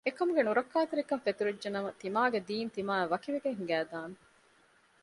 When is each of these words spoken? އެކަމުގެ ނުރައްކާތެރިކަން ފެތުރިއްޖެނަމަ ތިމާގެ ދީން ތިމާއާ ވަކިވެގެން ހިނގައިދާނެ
އެކަމުގެ 0.07 0.41
ނުރައްކާތެރިކަން 0.47 1.23
ފެތުރިއްޖެނަމަ 1.25 1.89
ތިމާގެ 2.01 2.39
ދީން 2.47 2.71
ތިމާއާ 2.75 3.03
ވަކިވެގެން 3.13 3.57
ހިނގައިދާނެ 3.59 4.15